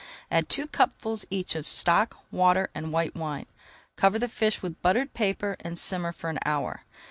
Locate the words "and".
2.73-2.91, 5.59-5.77